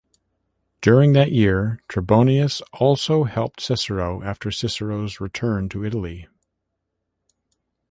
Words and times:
During 0.81 1.13
that 1.13 1.31
year, 1.31 1.79
Trebonius 1.87 2.63
also 2.73 3.25
helped 3.25 3.61
Cicero 3.61 4.23
after 4.23 4.49
Cicero's 4.49 5.19
return 5.19 5.69
to 5.69 5.85
Italy. 5.85 6.27